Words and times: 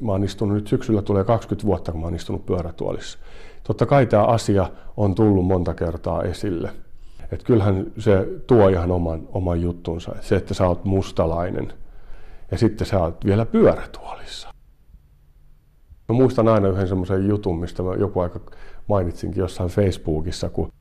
Mä 0.00 0.12
oon 0.12 0.24
istunut 0.24 0.54
nyt 0.54 0.66
syksyllä 0.66 1.02
tulee 1.02 1.24
20 1.24 1.66
vuotta, 1.66 1.92
kun 1.92 2.00
mä 2.00 2.06
oon 2.06 2.14
istunut 2.14 2.46
pyörätuolissa. 2.46 3.18
Totta 3.62 3.86
kai 3.86 4.06
tämä 4.06 4.24
asia 4.24 4.70
on 4.96 5.14
tullut 5.14 5.46
monta 5.46 5.74
kertaa 5.74 6.22
esille. 6.22 6.70
Et 7.32 7.42
kyllähän 7.42 7.86
se 7.98 8.28
tuo 8.46 8.68
ihan 8.68 8.90
oman, 8.90 9.28
oman 9.32 9.62
juttunsa. 9.62 10.12
Et 10.14 10.22
se, 10.22 10.36
että 10.36 10.54
sä 10.54 10.68
oot 10.68 10.84
mustalainen 10.84 11.72
ja 12.50 12.58
sitten 12.58 12.86
sä 12.86 13.00
oot 13.00 13.24
vielä 13.24 13.46
pyörätuolissa. 13.46 14.48
Mä 16.08 16.14
muistan 16.14 16.48
aina 16.48 16.68
yhden 16.68 16.88
semmoisen 16.88 17.28
jutun, 17.28 17.58
mistä 17.58 17.82
mä 17.82 17.94
joku 17.94 18.20
aika 18.20 18.40
mainitsinkin 18.88 19.40
jossain 19.40 19.70
Facebookissa, 19.70 20.50
kun 20.50 20.72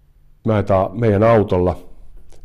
mä 0.46 0.64
meidän 0.94 1.24
autolla 1.24 1.78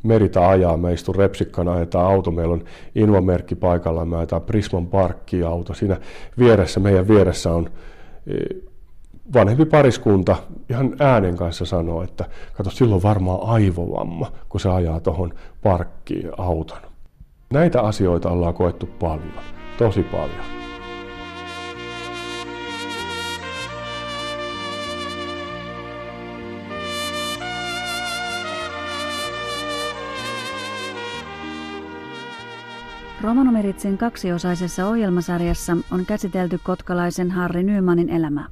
merita 0.02 0.48
ajaa. 0.48 0.76
Mä 0.76 0.90
istun 0.90 1.14
repsikkana, 1.14 1.72
ajetaan 1.72 2.06
auto. 2.06 2.30
Meillä 2.30 2.54
on 2.54 2.64
invamerkki 2.94 3.54
paikalla. 3.54 4.04
Mä 4.04 4.18
ajetaan 4.18 4.42
Prisman 4.42 4.86
parkki-auto. 4.86 5.74
Siinä 5.74 5.96
vieressä, 6.38 6.80
meidän 6.80 7.08
vieressä 7.08 7.52
on 7.52 7.70
e, 8.27 8.34
vanhempi 9.34 9.64
pariskunta 9.64 10.36
ihan 10.70 10.96
äänen 10.98 11.36
kanssa 11.36 11.64
sanoo, 11.64 12.02
että 12.02 12.24
kato, 12.52 12.70
silloin 12.70 13.02
varmaan 13.02 13.38
aivovamma, 13.42 14.32
kun 14.48 14.60
se 14.60 14.68
ajaa 14.68 15.00
tuohon 15.00 15.34
parkkiin 15.62 16.30
auton. 16.38 16.78
Näitä 17.52 17.82
asioita 17.82 18.30
ollaan 18.30 18.55
koettu 18.55 18.88
paljon, 19.00 19.32
tosi 19.78 20.02
paljon. 20.02 20.59
Romanomeritsin 33.23 33.98
kaksiosaisessa 33.98 34.87
ohjelmasarjassa 34.87 35.77
on 35.91 36.06
käsitelty 36.06 36.59
kotkalaisen 36.62 37.30
Harri 37.30 37.62
Nymanin 37.62 38.09
elämää. 38.09 38.47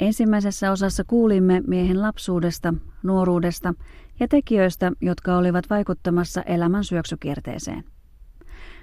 Ensimmäisessä 0.00 0.72
osassa 0.72 1.04
kuulimme 1.04 1.62
miehen 1.66 2.02
lapsuudesta, 2.02 2.74
nuoruudesta 3.02 3.74
ja 4.20 4.28
tekijöistä, 4.28 4.92
jotka 5.00 5.36
olivat 5.36 5.70
vaikuttamassa 5.70 6.42
elämän 6.42 6.84
syöksykierteeseen. 6.84 7.84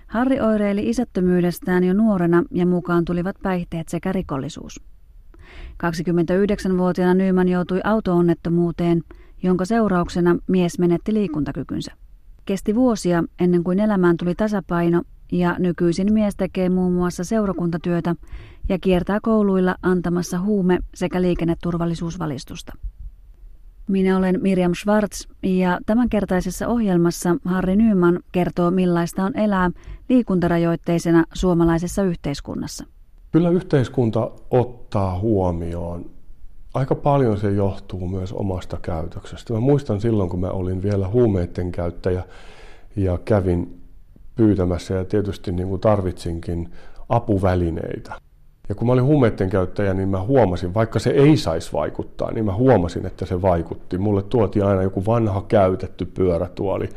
Harri 0.08 0.40
oireili 0.42 0.90
isättömyydestään 0.90 1.84
jo 1.84 1.94
nuorena 1.94 2.44
ja 2.52 2.66
mukaan 2.66 3.06
tulivat 3.06 3.36
päihteet 3.44 3.90
sekä 3.90 4.12
rikollisuus. 4.12 4.81
29-vuotiaana 5.84 7.14
Nyman 7.14 7.48
joutui 7.48 7.81
autoonnettomuuteen, 7.84 9.02
jonka 9.44 9.66
seurauksena 9.66 10.36
mies 10.48 10.80
menetti 10.80 11.14
liikuntakykynsä. 11.14 11.92
Kesti 12.50 12.75
vuosia 12.75 13.23
ennen 13.39 13.64
kuin 13.64 13.80
elämään 13.80 14.17
tuli 14.17 14.36
tasapaino 14.36 15.02
ja 15.31 15.55
nykyisin 15.59 16.14
mies 16.14 16.36
tekee 16.36 16.69
muun 16.69 16.94
muassa 16.94 17.23
seurakuntatyötä 17.23 18.16
ja 18.69 18.80
kiertää 18.80 19.19
kouluilla 19.22 19.75
antamassa 19.81 20.39
huume- 20.39 20.80
sekä 20.95 21.22
liikenneturvallisuusvalistusta. 21.22 22.73
Minä 23.88 24.17
olen 24.17 24.39
Miriam 24.41 24.73
Schwartz 24.73 25.28
ja 25.44 25.80
tämänkertaisessa 25.86 26.67
ohjelmassa 26.67 27.36
Harri 27.45 27.75
Nyman 27.75 28.19
kertoo 28.31 28.72
millaista 28.72 29.23
on 29.23 29.38
elää 29.38 29.72
liikuntarajoitteisena 30.09 31.23
suomalaisessa 31.34 32.03
yhteiskunnassa. 32.03 32.86
Kyllä 33.31 33.50
yhteiskunta 33.50 34.31
ottaa 34.52 35.19
huomioon 35.19 36.06
aika 36.73 36.95
paljon 36.95 37.38
se 37.38 37.52
johtuu 37.52 38.08
myös 38.08 38.34
omasta 38.34 38.78
käytöksestä. 38.81 39.53
Mä 39.53 39.59
muistan 39.59 40.02
silloin, 40.02 40.30
kun 40.30 40.39
mä 40.39 40.50
olin 40.50 40.84
vielä 40.84 41.08
huumeiden 41.08 41.72
käyttäjä 41.72 42.23
ja 42.95 43.17
kävin 43.25 43.81
pyytämässä 44.36 44.94
ja 44.94 45.06
tietysti 45.06 45.52
niin 45.52 45.67
kuin 45.67 45.81
tarvitsinkin 45.81 46.70
apuvälineitä. 47.09 48.14
Ja 48.70 48.75
kun 48.75 48.88
mä 48.88 48.94
olin 48.94 49.03
huumeiden 49.03 49.50
käyttäjä, 49.50 49.94
niin 49.94 50.09
mä 50.09 50.22
huomasin, 50.22 50.73
vaikka 50.73 51.00
se 51.00 51.09
ei 51.09 51.38
saisi 51.38 51.73
vaikuttaa, 51.73 52.31
niin 52.31 52.45
mä 52.45 52.53
huomasin, 52.53 53.06
että 53.06 53.25
se 53.25 53.42
vaikutti. 53.42 53.97
Mulle 53.97 54.23
tuotiin 54.23 54.66
aina 54.66 54.84
joku 54.84 55.06
vanha 55.06 55.46
käytetty 55.47 56.06
pyörätuoli. 56.06 56.90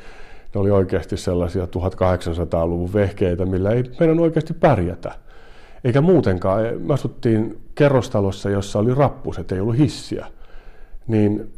Ne 0.54 0.60
oli 0.60 0.70
oikeasti 0.70 1.16
sellaisia 1.16 1.64
1800-luvun 1.64 2.92
vehkeitä, 2.92 3.46
millä 3.46 3.70
ei 3.70 3.84
meidän 4.00 4.20
oikeasti 4.20 4.54
pärjätä. 4.54 5.14
Eikä 5.84 6.00
muutenkaan. 6.00 6.62
Me 6.78 6.94
asuttiin 6.94 7.58
kerrostalossa, 7.74 8.50
jossa 8.50 8.78
oli 8.78 8.94
rappuset, 8.94 9.52
ei 9.52 9.60
ollut 9.60 9.78
hissiä. 9.78 10.26
Niin 11.06 11.52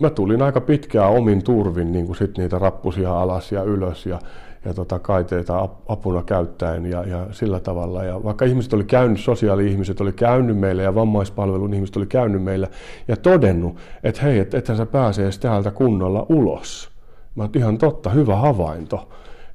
mä 0.00 0.10
tulin 0.10 0.42
aika 0.42 0.60
pitkään 0.60 1.10
omin 1.12 1.44
turvin 1.44 1.92
niin 1.92 2.06
kuin 2.06 2.16
sit 2.16 2.38
niitä 2.38 2.58
rappusia 2.58 3.20
alas 3.20 3.52
ja 3.52 3.62
ylös 3.62 4.06
ja, 4.06 4.18
ja 4.64 4.74
tota, 4.74 4.98
kaiteita 4.98 5.68
apuna 5.88 6.22
käyttäen 6.22 6.86
ja, 6.86 7.04
ja 7.08 7.26
sillä 7.30 7.60
tavalla. 7.60 8.04
Ja 8.04 8.24
vaikka 8.24 8.44
ihmiset 8.44 8.72
oli 8.72 8.84
käynyt, 8.84 9.20
sosiaali-ihmiset 9.20 10.00
oli 10.00 10.12
käynyt 10.12 10.58
meillä 10.58 10.82
ja 10.82 10.94
vammaispalvelun 10.94 11.74
ihmiset 11.74 11.96
oli 11.96 12.06
käynyt 12.06 12.42
meillä 12.42 12.68
ja 13.08 13.16
todennut, 13.16 13.76
että 14.02 14.22
hei, 14.22 14.38
et, 14.38 14.54
ethän 14.54 14.76
sä 14.76 14.86
pääsee 14.86 15.30
täältä 15.40 15.70
kunnolla 15.70 16.26
ulos. 16.28 16.90
Mä 17.34 17.42
oon 17.42 17.50
ihan 17.56 17.78
totta, 17.78 18.10
hyvä 18.10 18.36
havainto, 18.36 19.08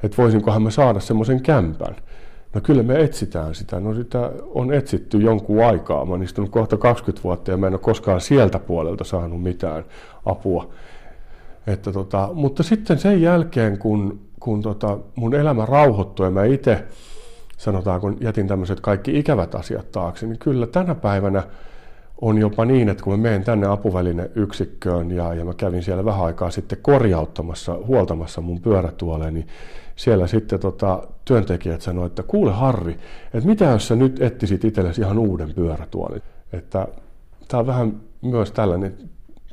että 0.03 0.17
voisinkohan 0.17 0.61
mä 0.61 0.69
saada 0.69 0.99
semmoisen 0.99 1.41
kämpän. 1.41 1.95
No 2.53 2.61
kyllä 2.61 2.83
me 2.83 3.03
etsitään 3.03 3.55
sitä. 3.55 3.79
No 3.79 3.93
sitä 3.93 4.31
on 4.53 4.73
etsitty 4.73 5.17
jonkun 5.17 5.65
aikaa. 5.65 6.05
Mä 6.05 6.11
oon 6.11 6.23
istunut 6.23 6.49
kohta 6.49 6.77
20 6.77 7.23
vuotta 7.23 7.51
ja 7.51 7.57
mä 7.57 7.67
en 7.67 7.73
ole 7.73 7.79
koskaan 7.79 8.21
sieltä 8.21 8.59
puolelta 8.59 9.03
saanut 9.03 9.43
mitään 9.43 9.85
apua. 10.25 10.69
Että 11.67 11.91
tota, 11.91 12.29
mutta 12.33 12.63
sitten 12.63 12.99
sen 12.99 13.21
jälkeen, 13.21 13.77
kun, 13.77 14.19
kun 14.39 14.61
tota 14.61 14.97
mun 15.15 15.35
elämä 15.35 15.65
rauhoittui 15.65 16.25
ja 16.25 16.31
mä 16.31 16.45
itse, 16.45 16.83
sanotaan 17.57 18.01
kun 18.01 18.17
jätin 18.21 18.47
tämmöiset 18.47 18.79
kaikki 18.79 19.19
ikävät 19.19 19.55
asiat 19.55 19.91
taakse, 19.91 20.27
niin 20.27 20.39
kyllä 20.39 20.67
tänä 20.67 20.95
päivänä 20.95 21.43
on 22.23 22.37
jopa 22.37 22.65
niin, 22.65 22.89
että 22.89 23.03
kun 23.03 23.13
mä 23.13 23.17
menen 23.17 23.43
tänne 23.43 23.67
apuvälineyksikköön 23.67 25.11
ja, 25.11 25.33
ja 25.33 25.45
mä 25.45 25.53
kävin 25.53 25.83
siellä 25.83 26.05
vähän 26.05 26.25
aikaa 26.25 26.51
sitten 26.51 26.77
korjauttamassa, 26.81 27.79
huoltamassa 27.87 28.41
mun 28.41 28.61
pyörätuoleen, 28.61 29.33
niin 29.33 29.47
siellä 29.95 30.27
sitten 30.27 30.59
tota, 30.59 31.03
työntekijät 31.25 31.81
sanoivat, 31.81 32.11
että 32.11 32.23
kuule 32.23 32.51
Harri, 32.51 32.97
että 33.33 33.49
mitä 33.49 33.65
jos 33.65 33.87
sä 33.87 33.95
nyt 33.95 34.21
etsisit 34.21 34.65
itsellesi 34.65 35.01
ihan 35.01 35.19
uuden 35.19 35.53
pyörätuolin. 35.53 36.21
Että 36.53 36.87
tämä 37.47 37.59
on 37.59 37.67
vähän 37.67 38.01
myös 38.21 38.51
tällainen, 38.51 38.97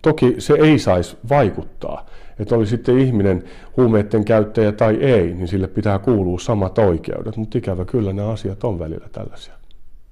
toki 0.03 0.35
se 0.39 0.55
ei 0.55 0.79
saisi 0.79 1.17
vaikuttaa, 1.29 2.07
että 2.39 2.55
oli 2.55 2.67
sitten 2.67 2.99
ihminen 2.99 3.45
huumeiden 3.77 4.25
käyttäjä 4.25 4.73
tai 4.73 4.95
ei, 4.95 5.35
niin 5.35 5.49
sille 5.49 5.67
pitää 5.67 5.99
kuulua 5.99 6.39
samat 6.39 6.79
oikeudet, 6.79 7.37
mutta 7.37 7.59
ikävä 7.59 7.85
kyllä 7.85 8.13
nämä 8.13 8.29
asiat 8.29 8.65
on 8.65 8.79
välillä 8.79 9.09
tällaisia. 9.13 9.60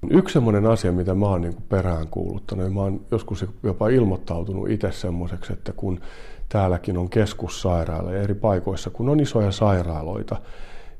Yksi 0.09 0.33
sellainen 0.33 0.65
asia, 0.65 0.91
mitä 0.91 1.13
mä 1.13 1.25
oon 1.25 1.41
niin 1.41 1.55
perään 1.69 2.07
kuuluttanut, 2.07 2.65
ja 2.65 2.71
mä 2.71 2.81
oon 2.81 3.01
joskus 3.11 3.45
jopa 3.63 3.89
ilmoittautunut 3.89 4.69
itse 4.69 4.91
semmoiseksi, 4.91 5.53
että 5.53 5.73
kun 5.73 5.99
täälläkin 6.49 6.97
on 6.97 7.09
keskussairaala 7.09 8.11
ja 8.11 8.21
eri 8.21 8.35
paikoissa, 8.35 8.89
kun 8.89 9.09
on 9.09 9.19
isoja 9.19 9.51
sairaaloita 9.51 10.35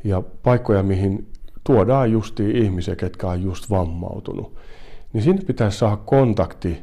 ja 0.04 0.22
paikkoja, 0.44 0.84
mihin 0.84 1.28
tuodaan 1.64 2.12
justi 2.12 2.52
ihmisiä, 2.52 2.96
ketkä 2.96 3.28
on 3.28 3.44
just 3.44 3.70
vammautunut, 3.70 4.56
niin 5.14 5.24
sinne 5.24 5.42
pitäisi 5.48 5.78
saada 5.78 5.98
kontakti 5.98 6.82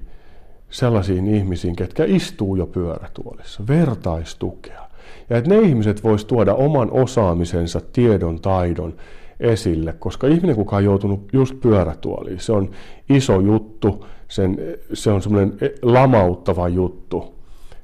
sellaisiin 0.71 1.29
ihmisiin, 1.29 1.77
ketkä 1.77 2.05
istuu 2.07 2.57
jo 2.57 2.67
pyörätuolissa, 2.67 3.67
vertaistukea. 3.69 4.87
Ja 5.31 5.37
että 5.37 5.51
ne 5.51 5.59
ihmiset 5.59 6.05
vois 6.05 6.25
tuoda 6.25 6.55
oman 6.55 6.91
osaamisensa, 6.91 7.81
tiedon, 7.93 8.41
taidon 8.41 8.95
esille, 9.41 9.93
koska 9.93 10.27
ihminen, 10.27 10.57
kuka 10.57 10.77
on 10.77 10.85
joutunut 10.85 11.21
just 11.33 11.61
pyörätuoliin, 11.61 12.41
se 12.41 12.53
on 12.53 12.71
iso 13.09 13.41
juttu, 13.41 14.07
sen, 14.29 14.59
se 14.93 15.11
on 15.11 15.23
semmoinen 15.23 15.59
lamauttava 15.83 16.69
juttu, 16.69 17.35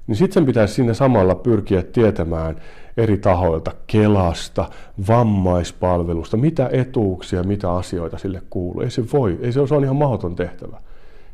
niin 0.06 0.16
sitten 0.16 0.34
sen 0.34 0.46
pitäisi 0.46 0.74
siinä 0.74 0.94
samalla 0.94 1.34
pyrkiä 1.34 1.82
tietämään 1.82 2.56
eri 2.96 3.18
tahoilta, 3.18 3.74
Kelasta, 3.86 4.70
vammaispalvelusta, 5.08 6.36
mitä 6.36 6.70
etuuksia, 6.72 7.42
mitä 7.42 7.72
asioita 7.72 8.19
sille 8.19 8.42
kuuluu. 8.50 8.80
Ei 8.80 8.90
se 8.90 9.02
voi, 9.12 9.38
ei 9.43 9.52
se, 9.52 9.66
se 9.66 9.75
on 9.75 9.84
ihan 9.84 9.96
mahdoton 9.96 10.37
tehtävä. 10.37 10.81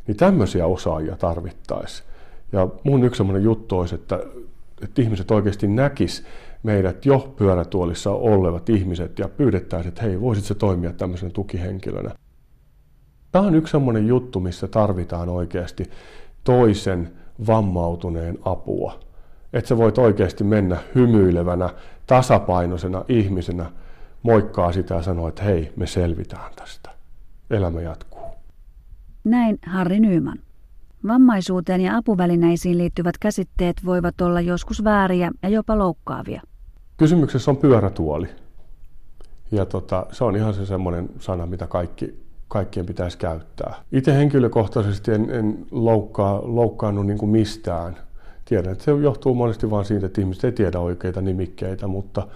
Niin 0.07 0.17
tämmöisiä 0.17 0.67
osaajia 0.67 1.17
tarvittaisiin. 1.17 2.09
Ja 2.53 2.69
mun 2.85 3.05
yksi 3.05 3.19
semmoinen 3.19 3.45
juttu 3.45 3.79
olisi, 3.79 3.95
että, 3.95 4.21
että 4.83 5.03
ihmiset 5.03 5.31
oikeasti 5.31 5.67
näkis 5.67 6.25
meidät 6.69 7.07
jo 7.07 7.35
pyörätuolissa 7.37 8.11
olevat 8.11 8.69
ihmiset 8.69 9.19
ja 9.19 9.29
pyydettäisiin, 9.29 9.89
että 9.89 10.03
hei, 10.03 10.21
voisit 10.21 10.45
se 10.45 10.55
toimia 10.55 10.93
tämmöisen 10.93 11.33
tukihenkilönä. 11.33 12.11
Tämä 13.33 13.47
on 13.47 13.55
yksi 13.55 13.71
semmoinen 13.71 14.07
juttu, 14.07 14.41
missä 14.41 14.69
tarvitaan 14.69 15.29
oikeasti 15.29 15.91
toisen 16.45 17.13
vammautuneen 17.47 18.39
apua. 18.45 19.01
Että 19.53 19.69
sä 19.69 19.77
voit 19.77 19.99
oikeasti 19.99 20.45
mennä 20.45 20.77
hymyilevänä, 20.95 21.71
tasapainoisena 22.07 23.05
ihmisenä, 23.09 23.67
moikkaa 24.23 24.73
sitä 24.73 24.95
ja 24.95 25.03
sanoa, 25.03 25.29
että 25.29 25.43
hei, 25.43 25.73
me 25.77 25.87
selvitään 25.87 26.53
tästä. 26.57 26.91
Elämä 27.51 27.81
jatkuu. 27.81 28.23
Näin 29.25 29.59
Harri 29.67 30.01
Nyyman. 30.01 30.39
Vammaisuuteen 31.07 31.81
ja 31.81 31.97
apuvälineisiin 31.97 32.79
liittyvät 32.79 33.19
käsitteet 33.19 33.77
voivat 33.85 34.21
olla 34.21 34.41
joskus 34.41 34.85
vääriä 34.85 35.31
ja 35.43 35.49
jopa 35.49 35.79
loukkaavia. 35.79 36.43
Kysymyksessä 36.99 37.51
on 37.51 37.57
pyörätuoli. 37.57 38.29
Ja 39.53 39.67
tota, 39.67 40.07
se 40.13 40.25
on 40.25 40.37
ihan 40.37 40.55
se 40.55 40.67
semmoinen 40.67 41.09
sana, 41.19 41.47
mitä 41.47 41.67
kaikki 41.67 42.29
kaikkien 42.49 42.87
pitäisi 42.87 43.19
käyttää. 43.19 43.75
Itse 43.93 44.15
henkilökohtaisesti 44.15 45.13
en, 45.13 45.31
en 45.31 45.67
loukkaa, 45.71 46.41
loukkaannut 46.45 47.07
niin 47.07 47.19
kuin 47.19 47.31
mistään. 47.31 47.97
Tiedän, 48.45 48.73
että 48.73 48.85
se 48.85 48.91
johtuu 48.91 49.35
monesti 49.35 49.71
vain 49.71 49.85
siitä, 49.85 50.07
että 50.07 50.21
ihmiset 50.21 50.45
ei 50.45 50.53
tiedä 50.53 50.81
oikeita 50.81 51.21
nimikkeitä, 51.21 51.87
mutta, 51.87 52.27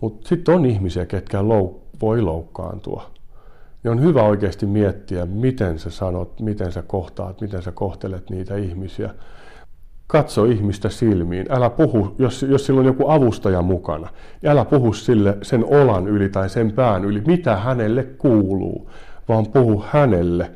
mutta 0.00 0.28
sitten 0.28 0.54
on 0.54 0.66
ihmisiä, 0.66 1.06
ketkä 1.06 1.40
louk- 1.40 1.80
voi 2.00 2.22
loukkaantua. 2.22 3.10
Ja 3.84 3.90
on 3.90 4.02
hyvä 4.02 4.22
oikeasti 4.22 4.66
miettiä, 4.66 5.26
miten 5.26 5.78
sä 5.78 5.90
sanot, 5.90 6.40
miten 6.40 6.72
sä 6.72 6.82
kohtaat, 6.82 7.40
miten 7.40 7.62
sä 7.62 7.72
kohtelet 7.72 8.30
niitä 8.30 8.56
ihmisiä. 8.56 9.14
Katso 10.12 10.44
ihmistä 10.44 10.88
silmiin. 10.88 11.46
Älä 11.50 11.70
puhu, 11.70 12.14
jos, 12.18 12.42
jos 12.42 12.66
sillä 12.66 12.80
on 12.80 12.86
joku 12.86 13.10
avustaja 13.10 13.62
mukana, 13.62 14.08
niin 14.42 14.50
älä 14.50 14.64
puhu 14.64 14.92
sille 14.92 15.38
sen 15.42 15.64
olan 15.64 16.08
yli 16.08 16.28
tai 16.28 16.50
sen 16.50 16.72
pään 16.72 17.04
yli, 17.04 17.22
mitä 17.26 17.56
hänelle 17.56 18.02
kuuluu, 18.02 18.90
vaan 19.28 19.46
puhu 19.46 19.84
hänelle. 19.90 20.50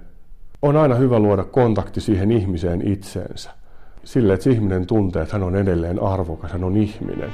On 0.62 0.76
aina 0.76 0.94
hyvä 0.94 1.18
luoda 1.18 1.44
kontakti 1.44 2.00
siihen 2.00 2.32
ihmiseen 2.32 2.88
itseensä. 2.88 3.50
Sille, 4.04 4.34
että 4.34 4.50
ihminen 4.50 4.86
tuntee, 4.86 5.22
että 5.22 5.34
hän 5.34 5.42
on 5.42 5.56
edelleen 5.56 6.02
arvokas, 6.02 6.52
hän 6.52 6.64
on 6.64 6.76
ihminen. 6.76 7.32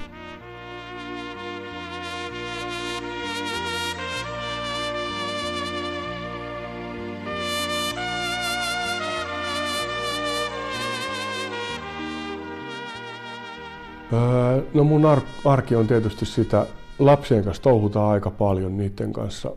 Öö, 14.13 14.63
no 14.75 14.85
mun 14.85 15.03
arki 15.45 15.77
on 15.77 15.87
tietysti 15.87 16.27
sitä, 16.27 16.67
lapsien 16.99 17.45
kanssa 17.45 17.63
touhutaan 17.63 18.13
aika 18.13 18.31
paljon 18.31 18.77
niiden 18.77 19.13
kanssa. 19.13 19.53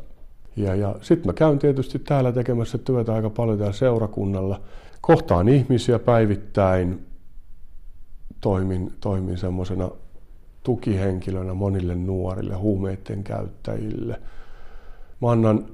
Ja, 0.55 0.75
ja 0.75 0.95
sitten 1.01 1.27
mä 1.29 1.33
käyn 1.33 1.59
tietysti 1.59 1.99
täällä 1.99 2.31
tekemässä 2.31 2.77
työtä 2.77 3.13
aika 3.13 3.29
paljon 3.29 3.57
täällä 3.57 3.73
seurakunnalla. 3.73 4.61
Kohtaan 5.01 5.49
ihmisiä 5.49 5.99
päivittäin, 5.99 7.05
toimin, 8.41 8.93
toimin 8.99 9.37
semmoisena 9.37 9.89
tukihenkilönä 10.63 11.53
monille 11.53 11.95
nuorille, 11.95 12.55
huumeiden 12.55 13.23
käyttäjille. 13.23 14.21
Mä 15.21 15.31
annan 15.31 15.65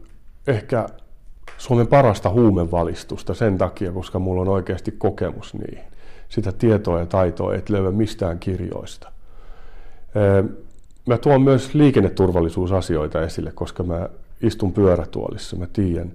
ehkä 0.47 0.89
Suomen 1.57 1.87
parasta 1.87 2.29
huumevalistusta 2.29 3.33
sen 3.33 3.57
takia, 3.57 3.91
koska 3.91 4.19
mulla 4.19 4.41
on 4.41 4.47
oikeasti 4.47 4.91
kokemus 4.91 5.53
niihin 5.53 5.90
sitä 6.31 6.51
tietoa 6.51 6.99
ja 6.99 7.05
taitoa 7.05 7.55
et 7.55 7.69
löyä 7.69 7.91
mistään 7.91 8.39
kirjoista. 8.39 9.11
Mä 11.05 11.17
tuon 11.17 11.41
myös 11.41 11.73
liikenneturvallisuusasioita 11.73 13.21
esille, 13.21 13.51
koska 13.51 13.83
mä 13.83 14.09
istun 14.41 14.73
pyörätuolissa. 14.73 15.55
Mä 15.55 15.67
tiedän, 15.73 16.11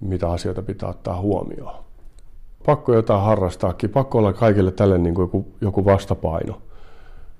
mitä 0.00 0.30
asioita 0.30 0.62
pitää 0.62 0.88
ottaa 0.88 1.20
huomioon. 1.20 1.84
Pakko 2.66 2.94
jotain 2.94 3.22
harrastaakin, 3.22 3.90
pakko 3.90 4.18
olla 4.18 4.32
kaikille 4.32 4.72
tälle 4.72 4.98
niin 4.98 5.14
kuin 5.14 5.22
joku, 5.22 5.46
joku 5.60 5.84
vastapaino. 5.84 6.62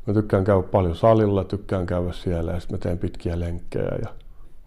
Mä 0.06 0.14
tykkään 0.14 0.44
käydä 0.44 0.62
paljon 0.62 0.96
salilla, 0.96 1.44
tykkään 1.44 1.86
käydä 1.86 2.12
siellä 2.12 2.52
ja 2.52 2.60
sitten 2.60 2.78
mä 2.78 2.82
teen 2.82 2.98
pitkiä 2.98 3.40
lenkkejä. 3.40 3.98
Ja... 4.02 4.08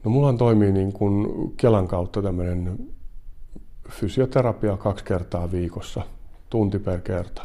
No 0.03 0.11
mulla 0.11 0.33
toimii 0.33 0.71
niin 0.71 0.93
kuin 0.93 1.27
Kelan 1.57 1.87
kautta 1.87 2.21
tämmöinen 2.21 2.79
fysioterapia 3.89 4.77
kaksi 4.77 5.05
kertaa 5.05 5.51
viikossa– 5.51 6.01
tunti 6.49 6.79
per 6.79 7.01
kerta, 7.01 7.41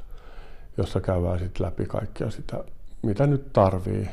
jossa 0.77 1.01
käydään 1.01 1.39
sitten 1.39 1.67
läpi 1.67 1.87
kaikkia 1.87 2.31
sitä, 2.31 2.65
mitä 3.03 3.27
nyt 3.27 3.53
tarvii 3.53 4.09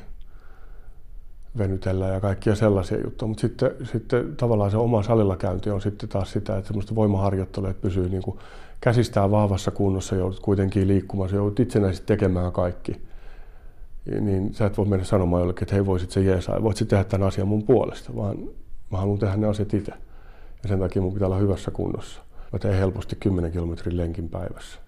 venytellä 1.57 2.07
ja 2.07 2.19
kaikkia 2.19 2.55
sellaisia 2.55 2.97
juttuja. 3.03 3.27
Mutta 3.27 3.41
sitten, 3.41 3.71
sitten 3.83 4.35
tavallaan 4.35 4.71
se 4.71 4.77
oma 4.77 5.03
salilla 5.03 5.37
käynti 5.37 5.69
on 5.69 5.81
sitten 5.81 6.09
taas 6.09 6.31
sitä, 6.31 6.57
että 6.57 6.67
semmoista 6.67 6.95
voimaharjoittelua, 6.95 7.69
että 7.69 7.81
pysyy 7.81 8.09
niin 8.09 8.23
kuin 8.23 8.39
käsistään 8.81 9.31
vahvassa 9.31 9.71
kunnossa, 9.71 10.15
joudut 10.15 10.39
kuitenkin 10.39 10.87
liikkumaan, 10.87 11.33
joudut 11.33 11.59
itsenäisesti 11.59 12.07
tekemään 12.07 12.51
kaikki. 12.51 13.01
Niin 14.21 14.53
sä 14.53 14.65
et 14.65 14.77
voi 14.77 14.85
mennä 14.85 15.05
sanomaan 15.05 15.41
jollekin, 15.41 15.63
että 15.63 15.75
hei 15.75 15.85
voisit 15.85 16.11
se 16.11 16.21
jeesaa, 16.21 16.63
voit 16.63 16.77
tehdä 16.87 17.03
tämän 17.03 17.27
asian 17.27 17.47
mun 17.47 17.63
puolesta, 17.63 18.15
vaan 18.15 18.37
mä 18.91 18.97
haluan 18.97 19.19
tehdä 19.19 19.37
ne 19.37 19.47
asiat 19.47 19.73
itse. 19.73 19.91
Ja 20.63 20.69
sen 20.69 20.79
takia 20.79 21.01
mun 21.01 21.13
pitää 21.13 21.25
olla 21.25 21.37
hyvässä 21.37 21.71
kunnossa. 21.71 22.21
Mä 22.53 22.59
teen 22.59 22.75
helposti 22.75 23.15
10 23.15 23.51
kilometrin 23.51 23.97
lenkin 23.97 24.29
päivässä. 24.29 24.79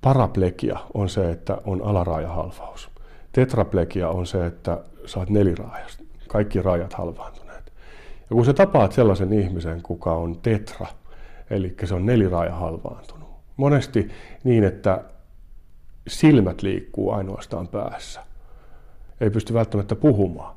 Paraplegia 0.00 0.78
on 0.94 1.08
se, 1.08 1.30
että 1.30 1.58
on 1.64 1.82
alaraajahalvaus. 1.82 2.90
Tetraplegia 3.32 4.08
on 4.08 4.26
se, 4.26 4.46
että 4.46 4.84
saat 5.06 5.30
neliraajasta. 5.30 6.04
Kaikki 6.28 6.62
rajat 6.62 6.92
halvaantuneet. 6.92 7.72
Ja 8.20 8.34
kun 8.36 8.44
sä 8.44 8.52
tapaat 8.52 8.92
sellaisen 8.92 9.32
ihmisen, 9.32 9.82
kuka 9.82 10.12
on 10.12 10.38
tetra, 10.38 10.86
eli 11.50 11.76
se 11.84 11.94
on 11.94 12.06
neliraaja 12.06 12.54
halvaantunut. 12.54 13.28
Monesti 13.56 14.08
niin, 14.44 14.64
että 14.64 15.04
silmät 16.08 16.62
liikkuu 16.62 17.10
ainoastaan 17.10 17.68
päässä. 17.68 18.20
Ei 19.20 19.30
pysty 19.30 19.54
välttämättä 19.54 19.96
puhumaan. 19.96 20.56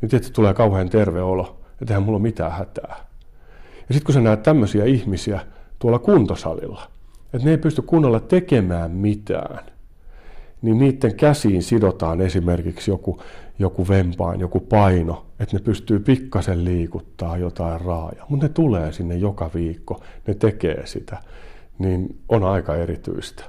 Nyt 0.00 0.10
tietysti 0.10 0.32
tulee 0.32 0.54
kauhean 0.54 0.88
terve 0.88 1.22
olo, 1.22 1.60
että 1.82 1.94
eihän 1.94 2.02
mulla 2.02 2.16
ole 2.16 2.22
mitään 2.22 2.52
hätää. 2.52 3.07
Ja 3.88 3.94
sitten 3.94 4.06
kun 4.06 4.14
sä 4.14 4.20
näet 4.20 4.42
tämmöisiä 4.42 4.84
ihmisiä 4.84 5.40
tuolla 5.78 5.98
kuntosalilla– 5.98 6.82
että 7.32 7.44
ne 7.44 7.50
ei 7.50 7.58
pysty 7.58 7.82
kunnolla 7.82 8.20
tekemään 8.20 8.90
mitään, 8.90 9.64
niin 10.62 10.78
niiden 10.78 11.16
käsiin 11.16 11.62
sidotaan 11.62 12.20
esimerkiksi 12.20 12.90
joku, 12.90 13.20
joku 13.58 13.88
vempaan, 13.88 14.40
joku 14.40 14.60
paino, 14.60 15.26
että 15.40 15.56
ne 15.56 15.62
pystyy 15.62 16.00
pikkasen 16.00 16.64
liikuttaa 16.64 17.36
jotain 17.36 17.80
raaja. 17.80 18.26
Mutta 18.28 18.46
ne 18.46 18.52
tulee 18.52 18.92
sinne 18.92 19.16
joka 19.16 19.50
viikko, 19.54 20.00
ne 20.26 20.34
tekee 20.34 20.86
sitä, 20.86 21.18
niin 21.78 22.18
on 22.28 22.44
aika 22.44 22.76
erityistä. 22.76 23.44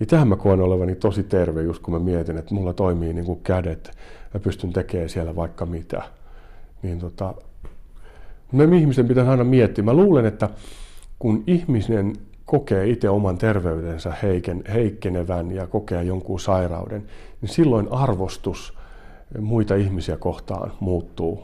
Ja 0.00 0.06
tähän 0.06 0.28
mä 0.28 0.36
koen 0.36 0.60
olevani 0.60 0.94
tosi 0.94 1.22
terve, 1.22 1.62
just 1.62 1.82
kun 1.82 1.94
mä 1.94 2.00
mietin, 2.00 2.38
että 2.38 2.54
mulla 2.54 2.72
toimii 2.72 3.12
niin 3.12 3.26
kuin 3.26 3.40
kädet 3.40 3.90
ja 4.34 4.40
pystyn 4.40 4.72
tekemään 4.72 5.08
siellä 5.08 5.36
vaikka 5.36 5.66
mitä. 5.66 6.02
Niin 6.82 6.98
tota, 6.98 7.34
me 8.52 8.76
ihmisten 8.76 9.08
pitäisi 9.08 9.30
aina 9.30 9.44
miettiä. 9.44 9.84
Mä 9.84 9.94
luulen, 9.94 10.26
että 10.26 10.48
kun 11.18 11.44
ihmisen 11.46 12.12
kokee 12.44 12.88
itse 12.88 13.10
oman 13.10 13.38
terveytensä 13.38 14.12
heiken, 14.22 14.64
heikkenevän 14.72 15.52
ja 15.52 15.66
kokee 15.66 16.02
jonkun 16.02 16.40
sairauden, 16.40 17.06
niin 17.40 17.48
silloin 17.48 17.88
arvostus 17.90 18.74
muita 19.40 19.74
ihmisiä 19.74 20.16
kohtaan 20.16 20.72
muuttuu 20.80 21.42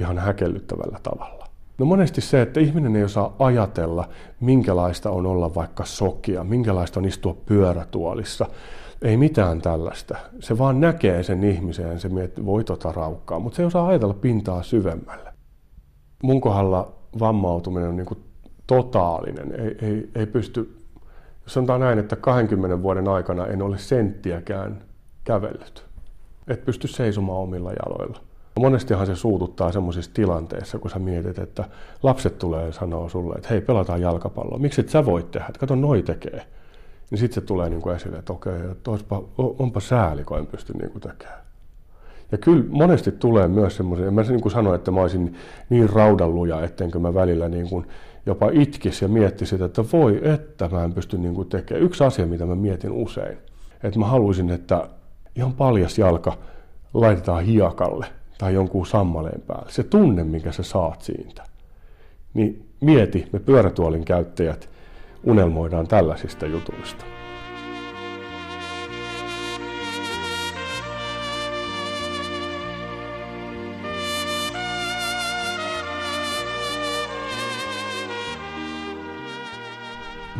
ihan 0.00 0.18
häkellyttävällä 0.18 0.98
tavalla. 1.02 1.48
No 1.78 1.86
monesti 1.86 2.20
se, 2.20 2.42
että 2.42 2.60
ihminen 2.60 2.96
ei 2.96 3.04
osaa 3.04 3.36
ajatella, 3.38 4.08
minkälaista 4.40 5.10
on 5.10 5.26
olla 5.26 5.54
vaikka 5.54 5.84
sokia, 5.84 6.44
minkälaista 6.44 7.00
on 7.00 7.06
istua 7.06 7.36
pyörätuolissa. 7.46 8.46
Ei 9.02 9.16
mitään 9.16 9.62
tällaista. 9.62 10.16
Se 10.40 10.58
vaan 10.58 10.80
näkee 10.80 11.22
sen 11.22 11.44
ihmisen 11.44 11.88
ja 11.88 11.98
se 11.98 12.08
miettii, 12.08 12.46
voi 12.46 12.64
tota 12.64 12.92
raukkaa, 12.92 13.38
mutta 13.38 13.56
se 13.56 13.62
ei 13.62 13.66
osaa 13.66 13.86
ajatella 13.86 14.14
pintaa 14.14 14.62
syvemmälle. 14.62 15.32
Mun 16.22 16.40
kohdalla 16.40 16.92
vammautuminen 17.18 17.88
on 17.88 17.96
niin 17.96 18.06
kuin 18.06 18.24
totaalinen. 18.66 19.60
Ei, 19.60 19.76
ei, 19.82 20.10
ei 20.14 20.26
pysty, 20.26 20.76
jos 21.42 21.54
sanotaan 21.54 21.80
näin, 21.80 21.98
että 21.98 22.16
20 22.16 22.82
vuoden 22.82 23.08
aikana 23.08 23.46
en 23.46 23.62
ole 23.62 23.78
senttiäkään 23.78 24.82
kävellyt. 25.24 25.84
Et 26.48 26.64
pysty 26.64 26.88
seisomaan 26.88 27.38
omilla 27.38 27.72
jaloilla. 27.72 28.20
Monestihan 28.60 29.06
se 29.06 29.16
suututtaa 29.16 29.72
semmoisissa 29.72 30.10
tilanteissa, 30.14 30.78
kun 30.78 30.90
sä 30.90 30.98
mietit, 30.98 31.38
että 31.38 31.64
lapset 32.02 32.38
tulee 32.38 32.66
ja 32.66 32.72
sanoo 32.72 33.08
sulle, 33.08 33.34
että 33.34 33.48
hei, 33.48 33.60
pelataan 33.60 34.00
jalkapalloa. 34.00 34.58
Miksi 34.58 34.80
et 34.80 34.88
sä 34.88 35.06
voit 35.06 35.30
tehdä? 35.30 35.48
Kato, 35.58 35.74
noi 35.74 36.02
tekee. 36.02 36.46
Niin 37.10 37.18
sitten 37.18 37.34
se 37.34 37.40
tulee 37.40 37.70
niin 37.70 37.82
kuin 37.82 37.96
esille, 37.96 38.18
että 38.18 38.32
okei, 38.32 38.54
että 38.72 38.90
onpa 39.38 39.80
sääli, 39.80 40.24
kun 40.24 40.38
en 40.38 40.46
pysty 40.46 40.72
niin 40.72 40.90
kuin 40.90 41.02
tekemään. 41.02 41.47
Ja 42.32 42.38
kyllä 42.38 42.64
monesti 42.70 43.12
tulee 43.12 43.48
myös 43.48 43.76
semmoisia, 43.76 44.10
mä 44.10 44.22
niin 44.22 44.40
kuin 44.40 44.52
sanoin, 44.52 44.76
että 44.76 44.90
mä 44.90 45.00
olisin 45.00 45.34
niin 45.70 45.90
raudanluja, 45.90 46.62
ettenkö 46.62 46.98
mä 46.98 47.14
välillä 47.14 47.48
niin 47.48 47.68
kuin 47.68 47.86
jopa 48.26 48.50
itkisi 48.52 49.04
ja 49.04 49.08
miettisi, 49.08 49.64
että 49.64 49.84
voi, 49.92 50.20
että 50.22 50.68
mä 50.68 50.84
en 50.84 50.92
pysty 50.92 51.18
niin 51.18 51.34
kuin 51.34 51.48
tekemään. 51.48 51.84
Yksi 51.84 52.04
asia, 52.04 52.26
mitä 52.26 52.46
mä 52.46 52.54
mietin 52.54 52.90
usein, 52.90 53.38
että 53.82 53.98
mä 53.98 54.06
haluaisin, 54.06 54.50
että 54.50 54.88
ihan 55.36 55.52
paljas 55.52 55.98
jalka 55.98 56.32
laitetaan 56.94 57.44
hiekalle 57.44 58.06
tai 58.38 58.54
jonkun 58.54 58.86
sammaleen 58.86 59.40
päälle. 59.40 59.70
Se 59.70 59.82
tunne, 59.82 60.24
minkä 60.24 60.52
sä 60.52 60.62
saat 60.62 61.02
siitä. 61.02 61.44
Niin 62.34 62.66
mieti, 62.80 63.28
me 63.32 63.38
pyörätuolin 63.38 64.04
käyttäjät 64.04 64.68
unelmoidaan 65.24 65.88
tällaisista 65.88 66.46
jutuista. 66.46 67.17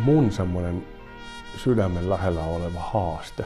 Mun 0.09 0.31
semmoinen 0.31 0.83
sydämen 1.57 2.09
lähellä 2.09 2.43
oleva 2.43 2.79
haaste, 2.79 3.45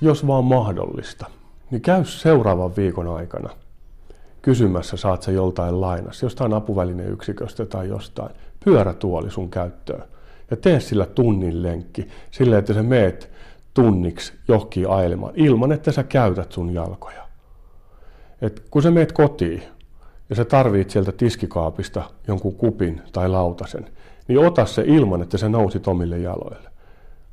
jos 0.00 0.26
vaan 0.26 0.44
mahdollista, 0.44 1.26
niin 1.70 1.82
käy 1.82 2.04
seuraavan 2.04 2.76
viikon 2.76 3.16
aikana 3.16 3.50
kysymässä, 4.42 4.96
saat 4.96 5.22
se 5.22 5.32
joltain 5.32 5.80
lainassa, 5.80 6.26
jostain 6.26 6.54
apuvälineyksiköstä 6.54 7.66
tai 7.66 7.88
jostain, 7.88 8.30
pyörätuoli 8.64 9.30
sun 9.30 9.50
käyttöön. 9.50 10.02
Ja 10.50 10.56
tee 10.56 10.80
sillä 10.80 11.06
tunnin 11.06 11.62
lenkki, 11.62 12.08
sillä 12.30 12.58
että 12.58 12.74
sä 12.74 12.82
meet 12.82 13.30
tunniksi 13.74 14.32
johonkin 14.48 14.88
ailemaan, 14.90 15.32
ilman 15.36 15.72
että 15.72 15.92
sä 15.92 16.02
käytät 16.02 16.52
sun 16.52 16.74
jalkoja. 16.74 17.28
Et 18.42 18.62
kun 18.70 18.82
sä 18.82 18.90
meet 18.90 19.12
kotiin 19.12 19.62
ja 20.30 20.36
sä 20.36 20.44
tarvit 20.44 20.90
sieltä 20.90 21.12
tiskikaapista 21.12 22.02
jonkun 22.28 22.54
kupin 22.54 23.02
tai 23.12 23.28
lautasen, 23.28 23.86
niin 24.28 24.38
ota 24.38 24.66
se 24.66 24.82
ilman, 24.86 25.22
että 25.22 25.38
sä 25.38 25.48
nousit 25.48 25.88
omille 25.88 26.18
jaloille. 26.18 26.70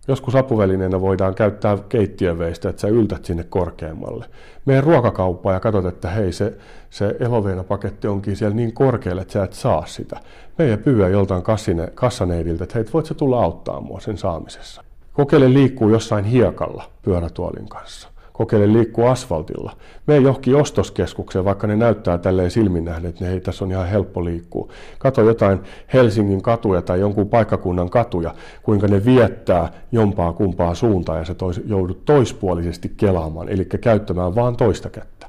Joskus 0.08 0.36
apuvälineenä 0.36 1.02
voidaan 1.02 1.36
käyttää 1.36 1.78
keittiöveistä, 1.90 2.70
että 2.70 2.82
sä 2.82 2.88
yltät 2.88 3.26
sinne 3.26 3.44
korkeammalle. 3.44 4.26
Meidän 4.66 4.84
ruokakauppaa 4.84 5.54
ja 5.54 5.60
katsot, 5.60 5.86
että 5.86 6.10
hei, 6.10 6.32
se, 6.32 6.58
se 6.90 7.16
eloveenapaketti 7.20 8.08
onkin 8.08 8.36
siellä 8.36 8.56
niin 8.56 8.74
korkealle, 8.74 9.22
että 9.22 9.34
sä 9.34 9.44
et 9.44 9.54
saa 9.54 9.86
sitä. 9.86 10.20
Meidän 10.58 10.80
pyyä 10.80 11.10
joltain 11.10 11.44
kassine, 11.44 11.88
kassaneidiltä, 11.96 12.64
että 12.64 12.80
hei, 12.80 12.86
voit 12.94 13.06
sä 13.06 13.14
tulla 13.14 13.44
auttaa 13.44 13.82
mua 13.82 14.00
sen 14.00 14.18
saamisessa. 14.18 14.84
Kokeile 15.14 15.54
liikkuu 15.54 15.90
jossain 15.90 16.26
hiekalla 16.26 16.84
pyörätuolin 17.02 17.70
kanssa 17.70 18.13
kokeile 18.34 18.74
liikkua 18.74 19.12
asfaltilla. 19.12 19.76
Mene 20.08 20.20
johonkin 20.20 20.56
ostoskeskukseen, 20.56 21.46
vaikka 21.46 21.68
ne 21.68 21.76
näyttää 21.76 22.18
tälleen 22.18 22.52
silmin 22.52 22.86
nähden, 22.86 23.10
että 23.10 23.24
ne, 23.24 23.32
hei, 23.32 23.42
tässä 23.42 23.66
on 23.66 23.72
ihan 23.72 23.88
helppo 23.88 24.26
liikkua. 24.26 24.68
Kato 25.00 25.22
jotain 25.22 25.60
Helsingin 25.94 26.42
katuja 26.42 26.82
tai 26.82 27.00
jonkun 27.00 27.30
paikkakunnan 27.30 27.90
katuja, 27.90 28.36
kuinka 28.64 28.88
ne 28.88 29.06
viettää 29.06 29.72
jompaa 29.92 30.34
kumpaa 30.34 30.76
suuntaan 30.76 31.20
ja 31.20 31.26
sä 31.26 31.34
tois, 31.34 31.62
joudut 31.66 32.06
toispuolisesti 32.06 32.94
kelaamaan, 32.98 33.50
eli 33.50 33.66
käyttämään 33.66 34.36
vaan 34.36 34.56
toista 34.56 34.90
kättä. 34.90 35.28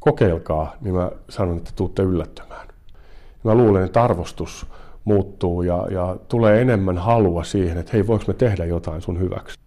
Kokeilkaa, 0.00 0.76
niin 0.80 0.94
mä 0.94 1.10
sanon, 1.28 1.56
että 1.56 1.70
tuutte 1.76 2.02
yllättämään. 2.02 2.68
Mä 3.44 3.54
luulen, 3.54 3.84
että 3.84 4.02
arvostus 4.02 4.66
muuttuu 5.04 5.62
ja, 5.62 5.86
ja 5.90 6.16
tulee 6.28 6.60
enemmän 6.60 6.98
halua 6.98 7.44
siihen, 7.44 7.78
että 7.78 7.92
hei, 7.92 8.06
voiko 8.06 8.24
me 8.28 8.34
tehdä 8.34 8.64
jotain 8.64 9.02
sun 9.02 9.20
hyväksi. 9.20 9.61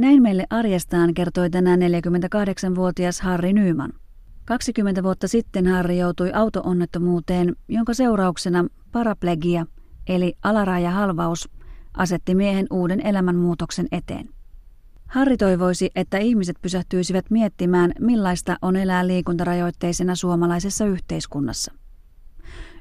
Näin 0.00 0.22
meille 0.22 0.46
arjestaan 0.50 1.14
kertoi 1.14 1.50
tänään 1.50 1.80
48-vuotias 1.80 3.20
Harri 3.20 3.52
Nyyman. 3.52 3.92
20 4.44 5.02
vuotta 5.02 5.28
sitten 5.28 5.66
Harri 5.66 5.98
joutui 5.98 6.32
autoonnettomuuteen, 6.32 7.56
jonka 7.68 7.94
seurauksena 7.94 8.64
paraplegia, 8.92 9.66
eli 10.06 10.34
alarajahalvaus, 10.42 11.48
asetti 11.96 12.34
miehen 12.34 12.66
uuden 12.70 13.06
elämänmuutoksen 13.06 13.86
eteen. 13.92 14.28
Harri 15.06 15.36
toivoisi, 15.36 15.90
että 15.94 16.18
ihmiset 16.18 16.56
pysähtyisivät 16.62 17.30
miettimään, 17.30 17.92
millaista 18.00 18.56
on 18.62 18.76
elää 18.76 19.06
liikuntarajoitteisena 19.06 20.14
suomalaisessa 20.14 20.84
yhteiskunnassa. 20.84 21.72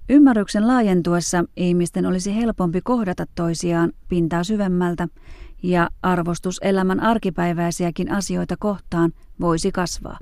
Ymmärryksen 0.09 0.67
laajentuessa 0.67 1.43
ihmisten 1.57 2.05
olisi 2.05 2.35
helpompi 2.35 2.81
kohdata 2.81 3.25
toisiaan 3.35 3.91
pintaa 4.07 4.43
syvemmältä 4.43 5.07
ja 5.63 5.89
arvostus 6.01 6.59
elämän 6.61 6.99
arkipäiväisiäkin 6.99 8.11
asioita 8.11 8.55
kohtaan 8.59 9.11
voisi 9.41 9.71
kasvaa. 9.71 10.17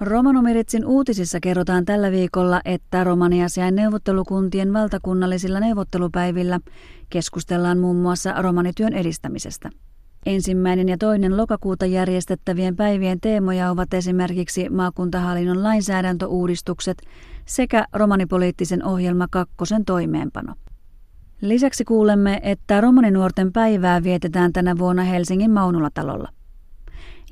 Romanomiritsin 0.00 0.86
uutisissa 0.86 1.40
kerrotaan 1.40 1.84
tällä 1.84 2.10
viikolla, 2.10 2.60
että 2.64 3.04
romaniasiain 3.04 3.74
neuvottelukuntien 3.74 4.72
valtakunnallisilla 4.72 5.60
neuvottelupäivillä 5.60 6.60
keskustellaan 7.10 7.78
muun 7.78 7.96
muassa 7.96 8.42
romanityön 8.42 8.92
edistämisestä. 8.92 9.70
Ensimmäinen 10.26 10.88
ja 10.88 10.98
toinen 10.98 11.36
lokakuuta 11.36 11.86
järjestettävien 11.86 12.76
päivien 12.76 13.20
teemoja 13.20 13.70
ovat 13.70 13.94
esimerkiksi 13.94 14.68
maakuntahallinnon 14.68 15.62
lainsäädäntöuudistukset 15.62 17.02
sekä 17.46 17.84
romanipoliittisen 17.92 18.84
ohjelma 18.84 19.26
kakkosen 19.30 19.84
toimeenpano. 19.84 20.54
Lisäksi 21.40 21.84
kuulemme, 21.84 22.40
että 22.42 22.80
romaninuorten 22.80 23.52
päivää 23.52 24.02
vietetään 24.02 24.52
tänä 24.52 24.78
vuonna 24.78 25.02
Helsingin 25.02 25.50
Maunulatalolla. 25.50 26.28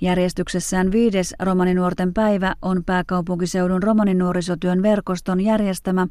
Järjestyksessään 0.01 0.93
viides 0.93 1.35
romaninuorten 1.43 2.15
päivä 2.15 2.55
on 2.63 2.85
pääkaupunkiseudun 2.87 3.83
romaninuorisotyön 3.83 4.83
verkoston 4.83 5.41
järjestämä 5.41 6.07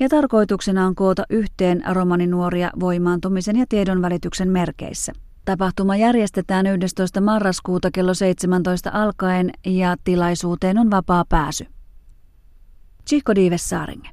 ja 0.00 0.08
tarkoituksena 0.08 0.86
on 0.86 0.94
koota 0.94 1.24
yhteen 1.30 1.82
romaninuoria 1.92 2.70
voimaantumisen 2.80 3.56
ja 3.56 3.64
tiedonvälityksen 3.68 4.48
merkeissä. 4.48 5.12
Tapahtuma 5.50 5.96
järjestetään 5.96 6.66
11. 6.66 7.20
marraskuuta 7.20 7.90
kello 7.90 8.14
17 8.14 8.90
alkaen 8.92 9.50
ja 9.66 9.96
tilaisuuteen 10.04 10.78
on 10.78 10.90
vapaa 10.90 11.24
pääsy. 11.28 11.66
Chico 13.08 13.34
Dives 13.34 13.68
Saaringe. 13.68 14.08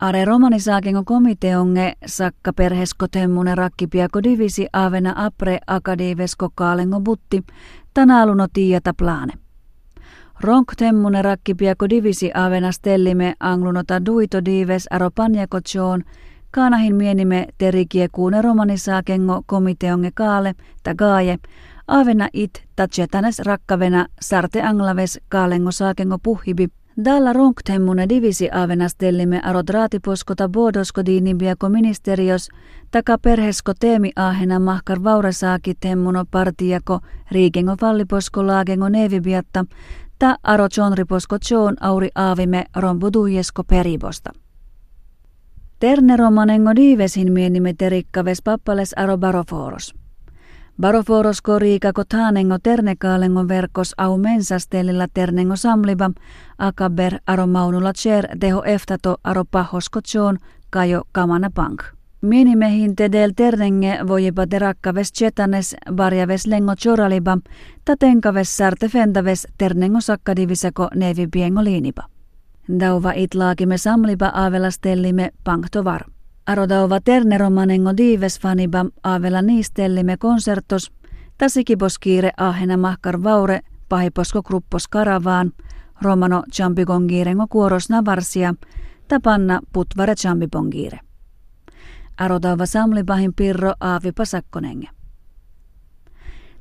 Are 0.00 0.24
romanisaakengo 0.24 1.02
komiteonge 1.04 1.92
sakka 2.06 2.52
perheskotemmune 2.52 3.54
rakkipiako 3.54 4.22
divisi 4.22 4.66
avena 4.72 5.12
apre 5.16 5.58
akadivesko 5.66 6.48
kaalengo 6.54 7.00
butti 7.00 7.44
tanaaluno 7.94 8.46
tiiata 8.52 8.94
plaane. 8.94 9.32
Ronk 10.40 10.72
temmune 10.76 11.22
rakkipiako 11.22 11.88
divisi 11.88 12.30
avena 12.34 12.72
stellime 12.72 13.34
anglunota 13.40 14.06
duito 14.06 14.44
dives 14.44 14.86
aro 14.90 15.10
panjako 15.10 15.60
joon 15.74 16.02
kaanahin 16.50 16.94
mienime 16.94 17.46
terikie 17.58 18.08
kuune 18.12 18.42
romanisaakengo 18.42 19.42
komiteonge 19.46 20.10
kaale 20.14 20.54
tagaaje 20.82 21.38
avena 21.88 22.28
it 22.32 22.64
tatsetanes 22.76 23.38
rakkavena 23.38 24.06
sarte 24.20 24.62
anglaves 24.62 25.20
kaalengo 25.28 25.72
saakengo 25.72 26.18
puhibi 26.22 26.68
Dalla 27.04 27.32
ronktemmune 27.32 28.08
divisi 28.08 28.48
avenastellimme 28.52 29.40
arot 29.44 29.70
raatiposkota 29.70 30.48
bodosko 30.48 31.06
diinibiako 31.06 31.68
ministerios, 31.68 32.48
taka 32.90 33.18
perhesko 33.18 33.72
teemi 33.80 34.12
ahena 34.16 34.58
mahkar 34.58 35.04
vauresaaki 35.04 35.74
temmuno 35.80 36.24
partiako 36.30 37.00
riikengo 37.30 37.76
falliposko 37.80 38.46
laagengo 38.46 38.88
nevibiatta, 38.88 39.64
ta 40.18 40.36
aro 40.42 40.68
chonriposko 40.68 41.38
chon 41.38 41.76
auri 41.80 42.08
aavime 42.14 42.64
rombudujesko 42.76 43.64
peribosta. 43.64 44.30
Terne 45.80 46.16
romanengo 46.16 46.70
divesin 46.76 47.32
mienimme 47.32 47.74
terikkaves 47.74 48.42
pappales 48.42 48.92
aro 48.96 49.18
baroforos. 49.18 49.94
Baroforos 50.80 51.42
koriika 51.42 51.92
kotanengo 51.92 52.58
ternekaalengo 52.62 53.48
verkos 53.48 53.94
au 53.98 54.18
mensastelilla 54.18 55.08
ternengo 55.14 55.56
samliba, 55.56 56.10
akaber 56.58 57.18
aro 57.26 57.46
maunula 57.46 57.92
cher 57.92 58.28
teho 58.40 58.62
eftato 58.64 59.16
aro 59.24 59.44
pahosko 59.44 60.00
tjoon 60.00 60.38
kajo 60.70 61.02
kamana 61.12 61.50
pank. 61.50 61.82
Minimehin 62.22 62.96
tedel 62.96 63.32
ternenge 63.36 63.98
vojipa 64.08 64.46
terakkaves 64.46 65.12
chetanes 65.12 65.76
barjaves 65.92 66.46
lengo 66.46 66.74
choraliba, 66.76 67.38
tatenkaves 67.84 68.56
sarte 68.56 68.88
fentaves 68.88 69.46
ternengo 69.58 70.00
sakkadivisako 70.00 70.88
nevi 70.94 71.26
piengo 71.26 71.64
liinipa. 71.64 72.15
Dauva 72.68 73.12
itlaakime 73.12 73.78
samliba 73.78 74.30
avelastellime 74.34 75.30
panktovar. 75.44 76.00
Arodauva 76.46 77.00
terneromanengo 77.00 77.96
dives 77.96 78.40
faniba 78.40 78.86
avela 79.02 79.42
niistellime 79.42 80.16
konsertos, 80.16 80.92
tasikiboskiire 81.38 82.30
ahena 82.36 82.76
mahkar 82.76 83.22
vaure, 83.22 83.60
pahiposko 83.88 84.42
gruppos 84.42 84.88
karavaan, 84.88 85.52
romano 86.02 86.42
champigongiirengo 86.52 87.46
kuoros 87.50 87.90
navarsia, 87.90 88.54
tapanna 89.08 89.60
putvare 89.72 90.14
champigongiire. 90.14 91.00
Arodauva 92.18 92.66
samlibahin 92.66 93.34
pirro 93.34 93.74
aavi 93.80 94.12
pasakkonenge. 94.12 94.88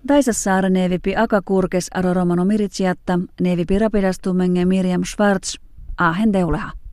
Taisassaare 0.08 0.70
nevipi 0.70 1.16
akakurkes 1.16 1.88
aro 1.94 2.14
romano 2.14 2.46
miritsiatta, 2.46 3.20
nevipi 3.42 3.80
rapidastumenge 3.80 4.66
Miriam 4.66 5.04
Schwartz, 5.04 5.65
啊 5.96 6.12
hen 6.14 6.32
deu 6.32 6.52
la 6.52 6.74